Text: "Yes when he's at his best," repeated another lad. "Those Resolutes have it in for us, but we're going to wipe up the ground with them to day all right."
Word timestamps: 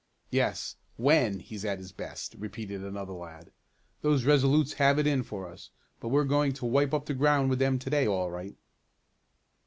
"Yes 0.31 0.77
when 0.97 1.41
he's 1.41 1.63
at 1.63 1.77
his 1.77 1.91
best," 1.91 2.33
repeated 2.39 2.83
another 2.83 3.13
lad. 3.13 3.51
"Those 4.01 4.25
Resolutes 4.25 4.73
have 4.79 4.97
it 4.97 5.05
in 5.05 5.21
for 5.21 5.47
us, 5.47 5.69
but 5.99 6.09
we're 6.09 6.23
going 6.23 6.53
to 6.53 6.65
wipe 6.65 6.91
up 6.95 7.05
the 7.05 7.13
ground 7.13 7.51
with 7.51 7.59
them 7.59 7.77
to 7.77 7.89
day 7.91 8.07
all 8.07 8.31
right." 8.31 8.55